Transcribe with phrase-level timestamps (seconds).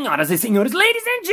[0.00, 1.24] Senhoras e senhores, ladies and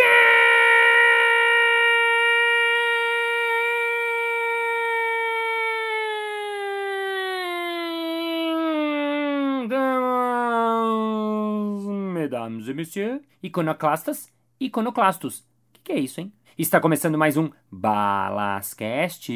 [11.79, 15.45] gentlemen, mesdames e messieurs, iconoclastas, iconoclastos.
[15.71, 16.33] Que que é isso, hein?
[16.57, 19.31] Está começando mais um Balascast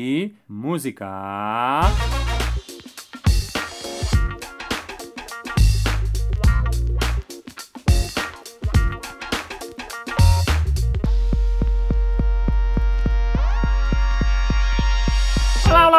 [0.45, 1.07] Música.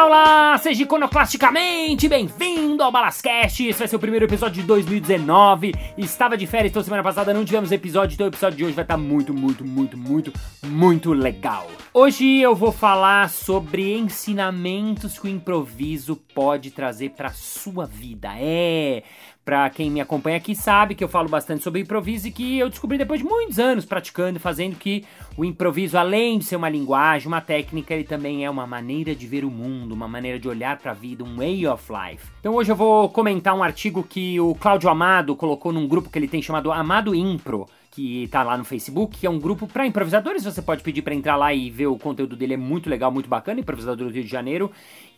[0.03, 0.42] Olá!
[0.63, 3.67] Seja iconoclasticamente bem-vindo ao Balascast!
[3.67, 5.73] Esse vai ser o primeiro episódio de 2019.
[5.97, 8.85] Estava de férias, então semana passada não tivemos episódio, então o episódio de hoje vai
[8.85, 10.31] estar muito, muito, muito, muito,
[10.65, 11.69] muito legal.
[11.93, 18.29] Hoje eu vou falar sobre ensinamentos que o improviso pode trazer para sua vida.
[18.37, 19.03] É,
[19.45, 22.69] Pra quem me acompanha aqui sabe que eu falo bastante sobre improviso e que eu
[22.69, 25.03] descobri depois de muitos anos praticando e fazendo que
[25.35, 29.27] o improviso, além de ser uma linguagem, uma técnica, ele também é uma maneira de
[29.27, 32.25] ver o mundo, uma maneira de olhar pra vida, um way of life.
[32.39, 36.17] Então hoje eu vou comentar um artigo que o Cláudio Amado colocou num grupo que
[36.17, 39.85] ele tem chamado Amado Impro que tá lá no Facebook, que é um grupo para
[39.85, 40.43] improvisadores.
[40.43, 43.29] Você pode pedir para entrar lá e ver o conteúdo dele, é muito legal, muito
[43.29, 44.71] bacana, improvisador do Rio de Janeiro.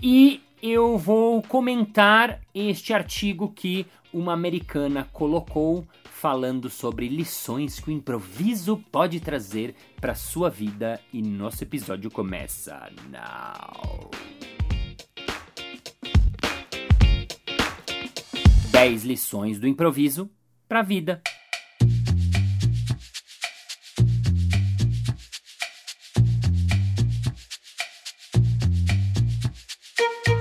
[0.03, 7.93] E eu vou comentar este artigo que uma americana colocou falando sobre lições que o
[7.93, 14.09] improviso pode trazer para sua vida e nosso episódio começa now.
[18.75, 20.29] 10 lições do improviso
[20.67, 21.21] para a vida.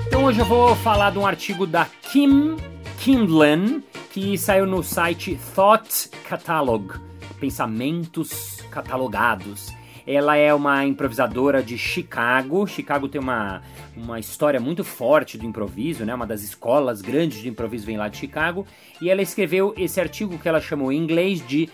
[0.05, 2.57] Então hoje eu vou falar de um artigo da Kim
[2.99, 6.91] Kindlen, que saiu no site Thought Catalog,
[7.39, 9.73] Pensamentos Catalogados.
[10.05, 12.67] Ela é uma improvisadora de Chicago.
[12.67, 13.61] Chicago tem uma,
[13.95, 16.13] uma história muito forte do improviso, né?
[16.13, 18.65] Uma das escolas grandes de improviso vem lá de Chicago.
[19.01, 21.69] E ela escreveu esse artigo que ela chamou em inglês de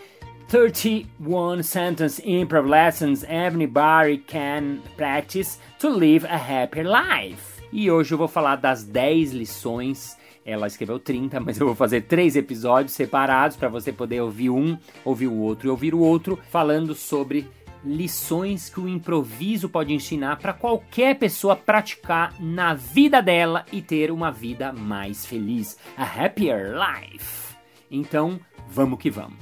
[0.48, 7.62] 31 Sentence Improv Lessons Everybody Can Practice to Live a Happier Life.
[7.72, 10.16] E hoje eu vou falar das 10 lições.
[10.44, 14.76] Ela escreveu 30, mas eu vou fazer três episódios separados para você poder ouvir um,
[15.04, 17.48] ouvir o outro e ouvir o outro, falando sobre
[17.84, 24.10] lições que o improviso pode ensinar para qualquer pessoa praticar na vida dela e ter
[24.10, 27.54] uma vida mais feliz, a happier life.
[27.90, 29.36] Então, vamos que vamos.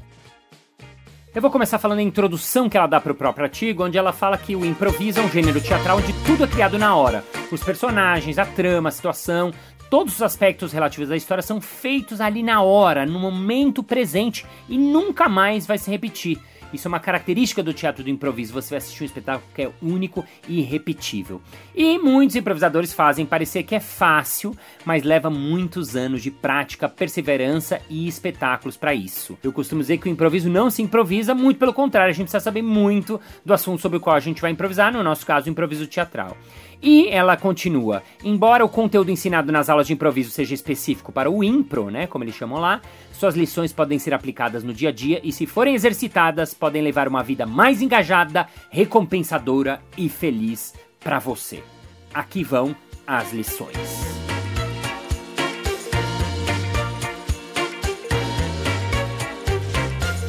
[1.32, 4.12] Eu vou começar falando a introdução que ela dá para o próprio artigo, onde ela
[4.12, 7.24] fala que o improviso é um gênero teatral onde tudo é criado na hora.
[7.52, 9.52] Os personagens, a trama, a situação,
[9.88, 14.76] todos os aspectos relativos à história são feitos ali na hora, no momento presente e
[14.76, 16.36] nunca mais vai se repetir.
[16.72, 18.52] Isso é uma característica do teatro do improviso.
[18.52, 21.40] Você vai assistir um espetáculo que é único e irrepetível.
[21.74, 27.80] E muitos improvisadores fazem parecer que é fácil, mas leva muitos anos de prática, perseverança
[27.88, 29.38] e espetáculos para isso.
[29.42, 32.44] Eu costumo dizer que o improviso não se improvisa, muito pelo contrário, a gente precisa
[32.44, 35.50] saber muito do assunto sobre o qual a gente vai improvisar, no nosso caso, o
[35.50, 36.36] improviso teatral.
[36.82, 41.44] E ela continua: embora o conteúdo ensinado nas aulas de improviso seja específico para o
[41.44, 42.80] impro, né, como eles chamam lá,
[43.12, 47.06] suas lições podem ser aplicadas no dia a dia e, se forem exercitadas, podem levar
[47.06, 51.62] uma vida mais engajada, recompensadora e feliz para você.
[52.14, 52.74] Aqui vão
[53.06, 53.76] as lições.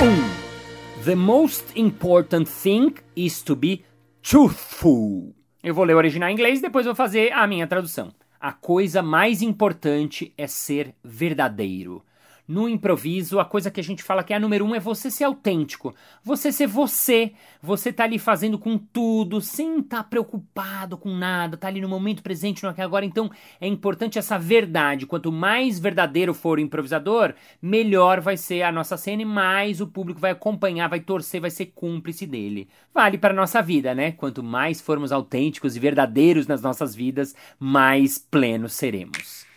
[0.02, 3.84] Um, the most important thing is to be
[4.24, 5.41] truthful.
[5.64, 8.12] Eu vou ler o original em inglês e depois vou fazer a minha tradução.
[8.40, 12.04] A coisa mais importante é ser verdadeiro.
[12.52, 15.10] No improviso, a coisa que a gente fala que é a número um é você
[15.10, 15.96] ser autêntico.
[16.22, 17.32] Você ser você.
[17.64, 21.88] Você tá ali fazendo com tudo, sem estar tá preocupado com nada, tá ali no
[21.88, 23.06] momento presente, no aqui agora.
[23.06, 25.06] Então, é importante essa verdade.
[25.06, 29.88] Quanto mais verdadeiro for o improvisador, melhor vai ser a nossa cena e mais o
[29.88, 32.68] público vai acompanhar, vai torcer, vai ser cúmplice dele.
[32.94, 34.12] Vale para nossa vida, né?
[34.12, 39.50] Quanto mais formos autênticos e verdadeiros nas nossas vidas, mais plenos seremos.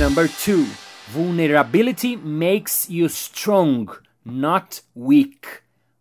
[0.00, 0.64] Number two,
[1.10, 3.86] vulnerability makes you strong,
[4.24, 5.46] not weak.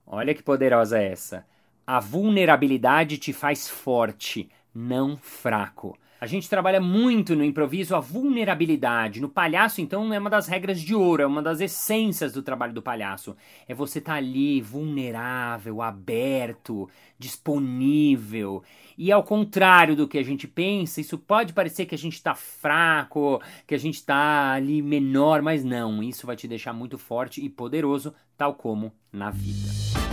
[0.08, 1.46] Olha que poderosa é essa.
[1.86, 5.98] A vulnerabilidade te faz forte, não fraco.
[6.22, 9.22] A gente trabalha muito no improviso a vulnerabilidade.
[9.22, 12.74] No palhaço, então, é uma das regras de ouro, é uma das essências do trabalho
[12.74, 13.38] do palhaço.
[13.68, 18.62] É você estar tá ali vulnerável, aberto, disponível.
[18.98, 22.36] E ao contrário do que a gente pensa, isso pode parecer que a gente está
[22.36, 26.04] fraco, que a gente está ali menor, mas não.
[26.04, 30.09] Isso vai te deixar muito forte e poderoso, tal como na vida.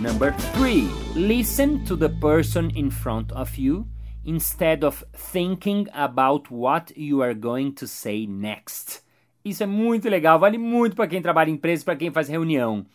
[0.00, 3.88] Number three, listen to the person in front of you
[4.24, 9.02] instead of thinking about what you are going to say next.
[9.44, 12.86] Isso é muito legal, vale muito para quem trabalha em empresa, para quem faz reunião.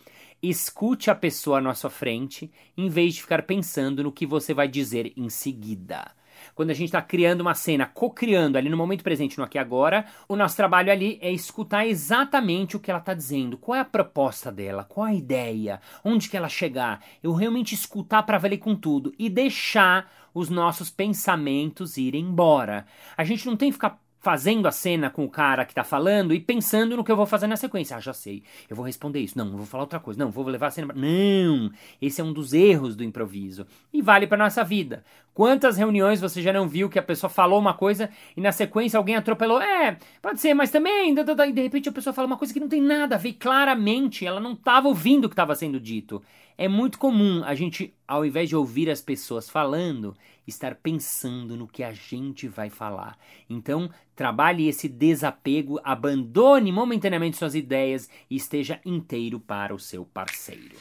[0.42, 4.70] Escute a pessoa na sua frente, em vez de ficar pensando no que você vai
[4.70, 6.10] dizer em seguida
[6.56, 9.60] quando a gente está criando uma cena, co-criando ali no momento presente, no aqui e
[9.60, 13.80] agora, o nosso trabalho ali é escutar exatamente o que ela está dizendo, qual é
[13.80, 17.04] a proposta dela, qual a ideia, onde que ela chegar.
[17.22, 22.86] Eu realmente escutar para valer com tudo e deixar os nossos pensamentos irem embora.
[23.16, 26.34] A gente não tem que ficar fazendo a cena com o cara que tá falando
[26.34, 27.98] e pensando no que eu vou fazer na sequência.
[27.98, 28.42] Ah, já sei.
[28.70, 29.38] Eu vou responder isso.
[29.38, 30.18] Não, vou falar outra coisa.
[30.18, 30.94] Não, vou levar a cena.
[30.96, 31.70] Não!
[32.02, 33.68] Esse é um dos erros do improviso.
[33.92, 35.04] E vale para nossa vida.
[35.34, 38.98] Quantas reuniões você já não viu que a pessoa falou uma coisa e na sequência
[38.98, 39.62] alguém atropelou?
[39.62, 41.12] É, pode ser, mas também.
[41.12, 43.34] E de repente a pessoa fala uma coisa que não tem nada a ver.
[43.34, 46.24] Claramente, ela não estava ouvindo o que estava sendo dito.
[46.56, 50.16] É muito comum a gente, ao invés de ouvir as pessoas falando,
[50.46, 53.18] estar pensando no que a gente vai falar.
[53.50, 60.76] Então, trabalhe esse desapego, abandone momentaneamente suas ideias e esteja inteiro para o seu parceiro.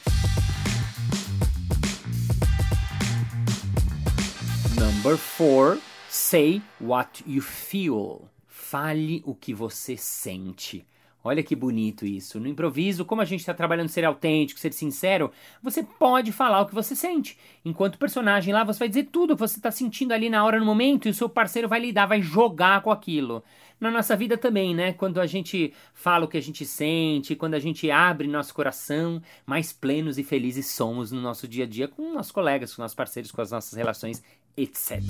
[4.79, 8.29] Number four, say what you feel.
[8.45, 10.85] Fale o que você sente.
[11.23, 12.37] Olha que bonito isso.
[12.37, 15.31] No improviso, como a gente está trabalhando ser autêntico, ser sincero,
[15.61, 17.37] você pode falar o que você sente.
[17.63, 20.59] Enquanto personagem lá, você vai dizer tudo o que você está sentindo ali na hora,
[20.59, 23.41] no momento, e o seu parceiro vai lidar, vai jogar com aquilo.
[23.79, 24.91] Na nossa vida também, né?
[24.91, 29.21] Quando a gente fala o que a gente sente, quando a gente abre nosso coração,
[29.45, 32.95] mais plenos e felizes somos no nosso dia a dia com nossos colegas, com nossos
[32.95, 34.21] parceiros, com as nossas relações,
[34.57, 35.01] etc.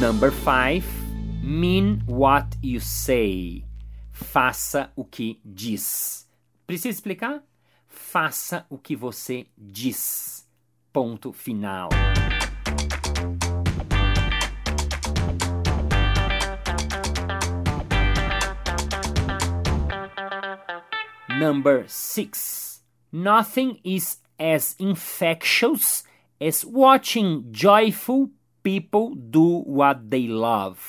[0.00, 0.84] Number five,
[1.42, 3.64] mean what you say.
[4.12, 6.28] Faça o que diz.
[6.66, 7.42] Precisa explicar?
[7.88, 10.46] Faça o que você diz.
[10.92, 11.88] Ponto final.
[21.38, 22.82] Number six.
[23.10, 26.04] Nothing is as infectious
[26.38, 28.30] as watching joyful
[28.66, 30.80] people do what they love.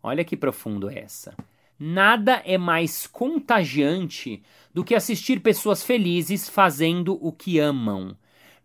[0.00, 1.34] Olha que profundo é essa.
[1.76, 8.16] Nada é mais contagiante do que assistir pessoas felizes fazendo o que amam.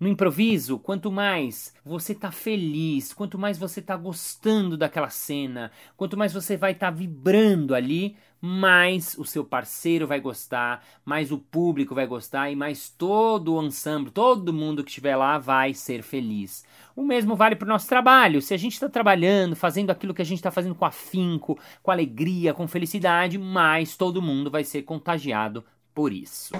[0.01, 6.17] No improviso, quanto mais você tá feliz, quanto mais você tá gostando daquela cena, quanto
[6.17, 11.37] mais você vai estar tá vibrando ali, mais o seu parceiro vai gostar, mais o
[11.37, 16.01] público vai gostar e mais todo o ensemble, todo mundo que estiver lá vai ser
[16.01, 16.65] feliz.
[16.95, 18.41] O mesmo vale para o nosso trabalho.
[18.41, 21.91] Se a gente está trabalhando, fazendo aquilo que a gente está fazendo com afinco, com
[21.91, 25.63] alegria, com felicidade, mais todo mundo vai ser contagiado
[25.93, 26.55] por isso.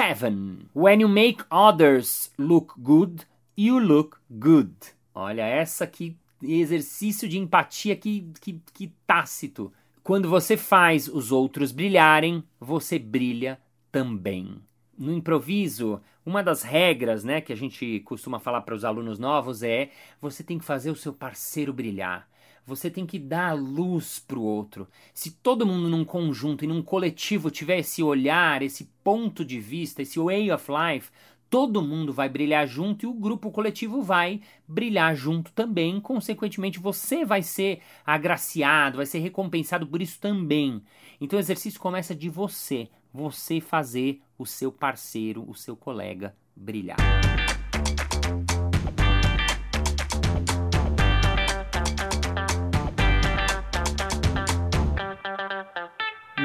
[0.00, 0.70] Number seven.
[0.72, 4.74] When you make others look good, you look good.
[5.14, 9.70] Olha, essa que exercício de empatia que, que, que tácito.
[10.02, 13.60] Quando você faz os outros brilharem, você brilha
[13.92, 14.62] também.
[14.96, 19.62] No improviso, uma das regras né, que a gente costuma falar para os alunos novos
[19.62, 22.26] é: você tem que fazer o seu parceiro brilhar.
[22.66, 24.86] Você tem que dar luz para o outro.
[25.12, 30.02] Se todo mundo num conjunto e num coletivo tiver esse olhar, esse ponto de vista,
[30.02, 31.10] esse way of life,
[31.50, 36.00] todo mundo vai brilhar junto e o grupo coletivo vai brilhar junto também.
[36.00, 40.80] Consequentemente, você vai ser agraciado, vai ser recompensado por isso também.
[41.20, 46.96] Então, o exercício começa de você, você fazer o seu parceiro, o seu colega brilhar.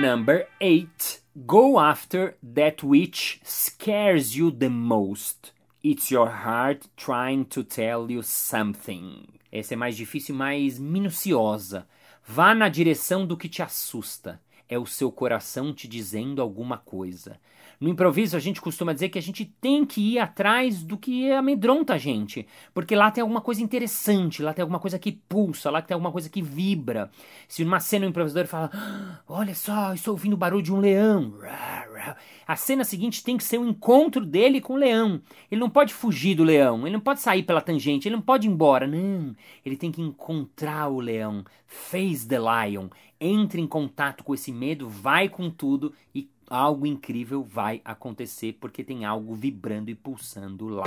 [0.05, 1.21] Number 8.
[1.47, 5.51] Go after that which scares you the most.
[5.81, 9.25] It's your heart trying to tell you something.
[9.51, 11.87] Essa é mais difícil, mais minuciosa.
[12.23, 14.39] Vá na direção do que te assusta.
[14.67, 17.39] é o seu coração te dizendo alguma coisa.
[17.79, 21.31] No improviso, a gente costuma dizer que a gente tem que ir atrás do que
[21.31, 25.69] amedronta a gente, porque lá tem alguma coisa interessante, lá tem alguma coisa que pulsa,
[25.69, 27.09] lá tem alguma coisa que vibra.
[27.47, 30.79] Se numa cena o improvisador fala: ah, Olha só, estou ouvindo o barulho de um
[30.79, 31.33] leão.
[32.47, 35.21] A cena seguinte tem que ser o um encontro dele com o leão.
[35.51, 38.47] Ele não pode fugir do leão, ele não pode sair pela tangente, ele não pode
[38.47, 38.85] ir embora.
[38.85, 41.43] Não, ele tem que encontrar o leão.
[41.65, 42.87] Face the lion.
[43.19, 48.83] Entre em contato com esse medo, vai com tudo e algo incrível vai acontecer porque
[48.83, 50.85] tem algo vibrando e pulsando lá.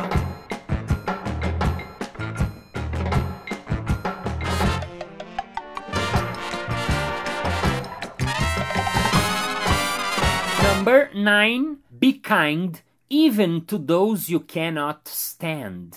[10.77, 11.79] Number 9.
[11.91, 12.77] Be kind
[13.11, 15.91] even to those you cannot stand.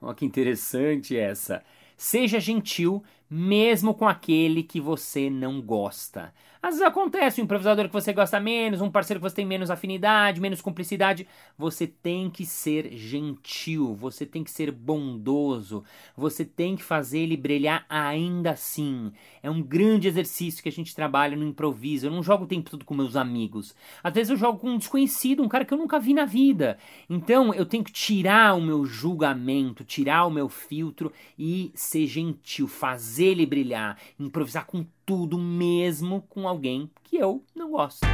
[0.00, 1.64] Olha que interessante essa.
[1.96, 6.32] Seja gentil mesmo com aquele que você não gosta.
[6.68, 9.70] Às vezes acontece um improvisador que você gosta menos, um parceiro que você tem menos
[9.70, 11.26] afinidade, menos cumplicidade.
[11.56, 15.82] Você tem que ser gentil, você tem que ser bondoso,
[16.14, 19.10] você tem que fazer ele brilhar ainda assim.
[19.42, 22.06] É um grande exercício que a gente trabalha no improviso.
[22.06, 23.74] Eu não jogo o tempo todo com meus amigos.
[24.04, 26.76] Às vezes eu jogo com um desconhecido, um cara que eu nunca vi na vida.
[27.08, 32.68] Então eu tenho que tirar o meu julgamento, tirar o meu filtro e ser gentil,
[32.68, 38.06] fazer ele brilhar, improvisar com tudo mesmo com alguém que eu não gosto.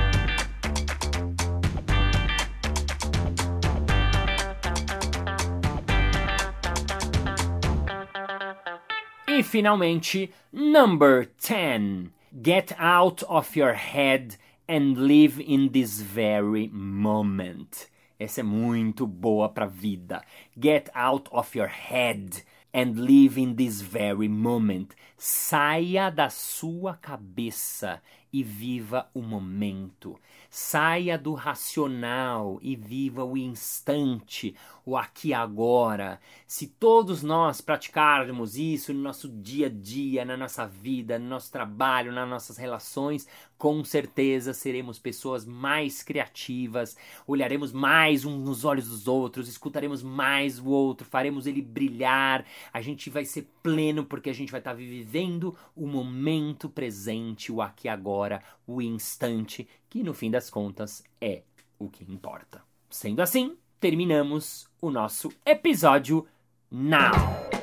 [9.27, 12.13] E finalmente, number 10.
[12.41, 14.37] Get out of your head
[14.69, 17.89] and live in this very moment.
[18.21, 20.23] Essa é muito boa pra vida.
[20.57, 22.45] Get out of your head
[22.75, 24.97] and live in this very moment.
[25.17, 28.03] Saia da sua cabeça
[28.35, 30.19] e viva o momento.
[30.51, 36.21] Saia do racional e viva o instante, o aqui e agora.
[36.45, 41.53] Se todos nós praticarmos isso no nosso dia a dia, na nossa vida, no nosso
[41.53, 43.25] trabalho, nas nossas relações,
[43.57, 46.97] com certeza seremos pessoas mais criativas,
[47.29, 52.81] olharemos mais uns nos olhos dos outros, escutaremos mais o outro, faremos ele brilhar, a
[52.81, 57.89] gente vai ser pleno porque a gente vai estar vivendo o momento presente, o aqui
[57.89, 61.43] agora, o instante, que no fim das contas é
[61.79, 62.63] o que importa.
[62.91, 66.27] Sendo assim, terminamos o nosso episódio
[66.71, 67.54] now.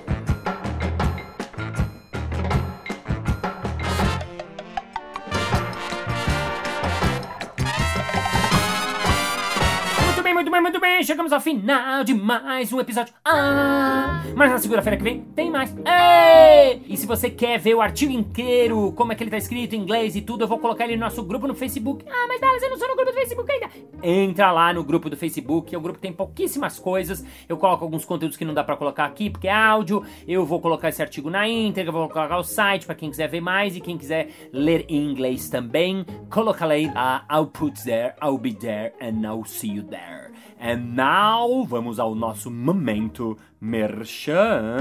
[11.11, 13.13] Chegamos ao final de mais um episódio.
[13.25, 15.75] Ah, mas na segunda-feira que vem tem mais.
[15.75, 16.83] Ei!
[16.87, 19.79] E se você quer ver o artigo inteiro, como é que ele tá escrito em
[19.79, 22.05] inglês e tudo, eu vou colocar ele no nosso grupo no Facebook.
[22.09, 23.69] Ah, mas Dallas, eu não sou no grupo do Facebook ainda.
[24.01, 27.25] Entra lá no grupo do Facebook, é um grupo que tem pouquíssimas coisas.
[27.49, 30.05] Eu coloco alguns conteúdos que não dá para colocar aqui, porque é áudio.
[30.25, 33.41] Eu vou colocar esse artigo na íntegra, vou colocar o site para quem quiser ver
[33.41, 36.05] mais e quem quiser ler em inglês também.
[36.29, 40.30] Coloca lá, uh, I'll put there, I'll be there and I'll see you there.
[40.63, 44.77] And now, vamos ao nosso momento merchan.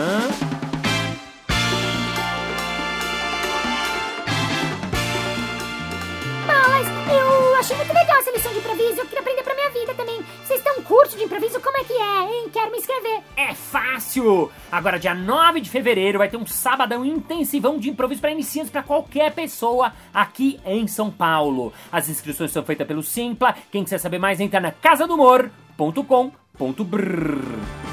[6.47, 9.01] Mas eu achei muito legal essa lição de improviso.
[9.01, 10.21] Eu queria aprender pra minha vida também.
[10.45, 11.59] Vocês têm um curso de improviso?
[11.59, 12.51] Como é que é, hein?
[12.53, 13.23] Quero me inscrever.
[13.35, 14.51] É fácil!
[14.71, 18.83] Agora, dia 9 de fevereiro, vai ter um sabadão intensivão de improviso para iniciantes para
[18.83, 21.73] qualquer pessoa aqui em São Paulo.
[21.91, 23.55] As inscrições são feitas pelo Simpla.
[23.73, 27.91] Quem quiser saber mais, entra na Casa do Humor www.radiocultura.com.br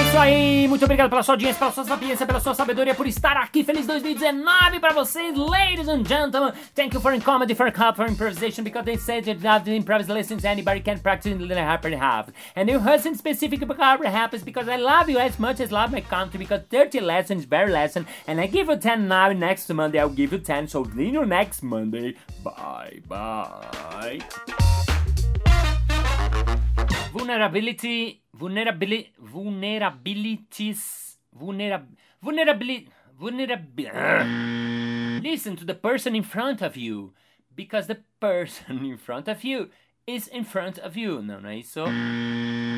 [0.00, 3.06] é isso aí, muito obrigado pela sua audiência, pela sua sapiência, pela sua sabedoria, por
[3.06, 3.62] estar aqui.
[3.62, 6.52] Feliz 2019 para vocês, ladies and gentlemen.
[6.74, 10.14] Thank you for comedy, for help, for improvisation, because they said that love the improvisation
[10.14, 12.32] lessons anybody can practice in the happen have.
[12.56, 16.00] And you husband specific because happens because I love you as much as love my
[16.00, 20.08] country because 30 lessons very lesson and I give you 10 now next Monday I'll
[20.08, 22.16] give you 10 so see you next Monday.
[22.42, 24.20] Bye bye.
[27.12, 31.86] Vulnerability, vulnerability, vulnerabilities, vulnerab,
[32.22, 35.20] vulnerability, vulnerability.
[35.28, 37.12] Listen to the person in front of you,
[37.54, 39.70] because the person in front of you
[40.06, 41.22] is in front of you.
[41.22, 41.80] Não, não é isso?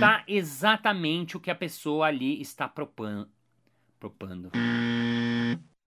[0.00, 3.28] Tá exatamente o que a pessoa ali está propondo.
[4.02, 4.50] propondo.